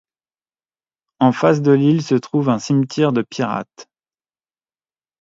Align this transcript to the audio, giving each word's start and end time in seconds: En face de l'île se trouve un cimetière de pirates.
En 1.19 1.31
face 1.31 1.61
de 1.61 1.73
l'île 1.73 2.01
se 2.01 2.15
trouve 2.15 2.49
un 2.49 2.57
cimetière 2.57 3.11
de 3.11 3.21
pirates. 3.21 3.87